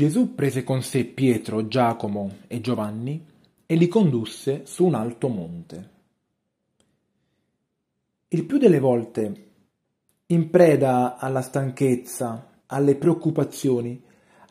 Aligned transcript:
Gesù 0.00 0.34
prese 0.34 0.64
con 0.64 0.80
sé 0.80 1.04
Pietro, 1.04 1.68
Giacomo 1.68 2.38
e 2.46 2.62
Giovanni 2.62 3.22
e 3.66 3.74
li 3.74 3.86
condusse 3.86 4.62
su 4.64 4.86
un 4.86 4.94
alto 4.94 5.28
monte. 5.28 5.90
Il 8.28 8.46
più 8.46 8.56
delle 8.56 8.78
volte, 8.78 9.50
in 10.24 10.48
preda 10.48 11.18
alla 11.18 11.42
stanchezza, 11.42 12.62
alle 12.64 12.96
preoccupazioni, 12.96 14.02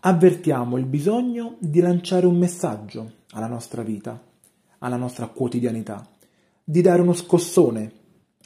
avvertiamo 0.02 0.78
il 0.78 0.86
bisogno 0.86 1.56
di 1.58 1.80
lanciare 1.80 2.28
un 2.28 2.38
messaggio 2.38 3.14
alla 3.32 3.48
nostra 3.48 3.82
vita, 3.82 4.24
alla 4.78 4.98
nostra 4.98 5.30
quotidianità, 5.30 6.08
di 6.64 6.82
dare 6.82 7.02
uno 7.02 7.14
scossone 7.14 7.92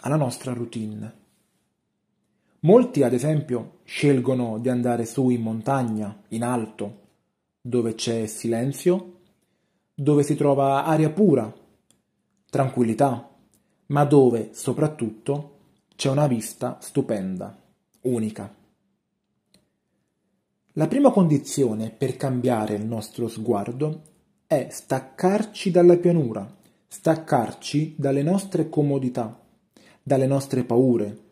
alla 0.04 0.16
nostra 0.16 0.54
routine. 0.54 1.23
Molti, 2.64 3.04
ad 3.04 3.12
esempio, 3.12 3.80
scelgono 3.84 4.58
di 4.58 4.70
andare 4.70 5.06
su 5.06 5.30
in 5.30 5.42
montagna, 5.42 6.24
in 6.30 6.44
alto, 6.44 7.02
dove 7.60 7.94
c'è 7.94 8.26
silenzio, 8.26 9.20
dove 9.94 10.24
si 10.24 10.36
trova 10.36 10.86
aria 10.86 11.10
pura, 11.10 11.54
tranquillità, 12.50 13.30
ma 13.88 14.06
dove, 14.06 14.52
soprattutto, 14.54 15.58
c'è 15.96 16.10
una 16.10 16.26
vista 16.26 16.78
stupenda, 16.80 17.54
unica. 18.04 18.56
La 20.74 20.88
prima 20.88 21.12
condizione 21.12 21.90
per 21.90 22.16
cambiare 22.16 22.76
il 22.76 22.86
nostro 22.86 23.28
sguardo 23.28 24.02
è 24.48 24.70
staccarci 24.72 25.70
dalla 25.70 25.98
pianura, 25.98 26.50
staccarci 26.88 27.96
dalle 27.98 28.24
nostre 28.24 28.70
comodità, 28.70 29.38
dalle 30.02 30.28
nostre 30.28 30.64
paure, 30.64 31.24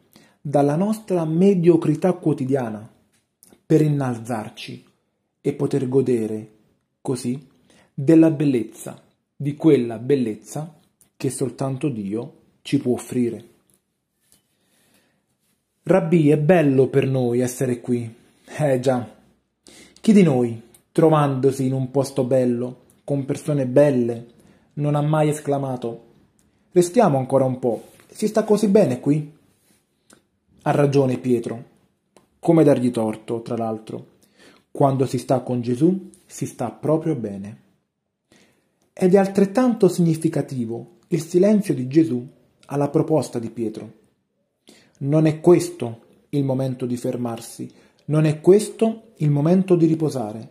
dalla 0.41 0.75
nostra 0.75 1.23
mediocrità 1.25 2.13
quotidiana 2.13 2.89
per 3.65 3.81
innalzarci 3.81 4.85
e 5.39 5.53
poter 5.53 5.87
godere 5.87 6.51
così 7.01 7.47
della 7.93 8.31
bellezza, 8.31 9.01
di 9.35 9.55
quella 9.55 9.97
bellezza 9.99 10.79
che 11.15 11.29
soltanto 11.29 11.89
Dio 11.89 12.39
ci 12.61 12.79
può 12.79 12.93
offrire. 12.93 13.49
Rabbi, 15.83 16.29
è 16.29 16.37
bello 16.37 16.87
per 16.87 17.07
noi 17.07 17.39
essere 17.39 17.79
qui. 17.79 18.13
Eh 18.57 18.79
già. 18.79 19.07
Chi 19.99 20.13
di 20.13 20.23
noi, 20.23 20.61
trovandosi 20.91 21.65
in 21.65 21.73
un 21.73 21.91
posto 21.91 22.23
bello, 22.23 22.81
con 23.03 23.25
persone 23.25 23.65
belle, 23.65 24.27
non 24.73 24.95
ha 24.95 25.01
mai 25.01 25.29
esclamato 25.29 26.09
Restiamo 26.73 27.17
ancora 27.17 27.43
un 27.43 27.59
po', 27.59 27.89
si 28.07 28.27
sta 28.27 28.45
così 28.45 28.69
bene 28.69 29.01
qui? 29.01 29.39
Ha 30.63 30.71
ragione 30.71 31.17
Pietro. 31.17 31.63
Come 32.39 32.63
dargli 32.63 32.91
torto, 32.91 33.41
tra 33.41 33.57
l'altro. 33.57 34.09
Quando 34.69 35.07
si 35.07 35.17
sta 35.17 35.41
con 35.41 35.61
Gesù, 35.61 36.11
si 36.23 36.45
sta 36.45 36.69
proprio 36.69 37.15
bene. 37.15 37.61
Ed 38.93 39.15
è 39.15 39.17
altrettanto 39.17 39.87
significativo 39.87 40.97
il 41.07 41.23
silenzio 41.23 41.73
di 41.73 41.87
Gesù 41.87 42.23
alla 42.67 42.89
proposta 42.89 43.39
di 43.39 43.49
Pietro. 43.49 43.91
Non 44.99 45.25
è 45.25 45.39
questo 45.39 46.01
il 46.29 46.43
momento 46.43 46.85
di 46.85 46.95
fermarsi, 46.95 47.67
non 48.05 48.25
è 48.25 48.39
questo 48.39 49.13
il 49.17 49.31
momento 49.31 49.75
di 49.75 49.87
riposare, 49.87 50.49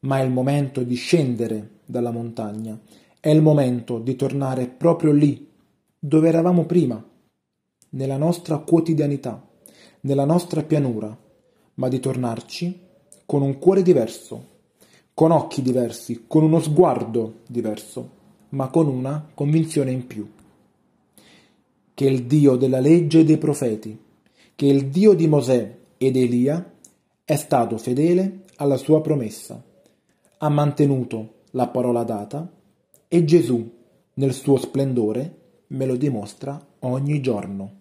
ma 0.00 0.20
è 0.20 0.22
il 0.22 0.30
momento 0.30 0.84
di 0.84 0.94
scendere 0.94 1.70
dalla 1.84 2.12
montagna, 2.12 2.78
è 3.18 3.30
il 3.30 3.42
momento 3.42 3.98
di 3.98 4.14
tornare 4.14 4.68
proprio 4.68 5.10
lì, 5.10 5.48
dove 5.98 6.28
eravamo 6.28 6.66
prima, 6.66 7.04
nella 7.90 8.16
nostra 8.16 8.58
quotidianità, 8.58 9.46
nella 10.00 10.24
nostra 10.24 10.62
pianura, 10.62 11.16
ma 11.74 11.88
di 11.88 12.00
tornarci 12.00 12.80
con 13.26 13.42
un 13.42 13.58
cuore 13.58 13.82
diverso, 13.82 14.44
con 15.14 15.30
occhi 15.30 15.62
diversi, 15.62 16.24
con 16.26 16.42
uno 16.42 16.60
sguardo 16.60 17.40
diverso, 17.46 18.18
ma 18.50 18.68
con 18.68 18.88
una 18.88 19.28
convinzione 19.34 19.90
in 19.90 20.06
più. 20.06 20.28
Che 21.94 22.04
il 22.04 22.24
Dio 22.24 22.56
della 22.56 22.80
legge 22.80 23.20
e 23.20 23.24
dei 23.24 23.38
profeti, 23.38 23.98
che 24.54 24.66
il 24.66 24.88
Dio 24.88 25.12
di 25.12 25.26
Mosè 25.26 25.76
ed 25.96 26.16
Elia 26.16 26.72
è 27.24 27.36
stato 27.36 27.76
fedele 27.78 28.44
alla 28.56 28.76
sua 28.76 29.00
promessa, 29.00 29.62
ha 30.38 30.48
mantenuto 30.48 31.34
la 31.52 31.68
parola 31.68 32.02
data 32.02 32.50
e 33.08 33.24
Gesù, 33.24 33.70
nel 34.14 34.32
suo 34.32 34.56
splendore, 34.56 35.36
me 35.68 35.86
lo 35.86 35.96
dimostra 35.96 36.60
ogni 36.80 37.20
giorno. 37.20 37.79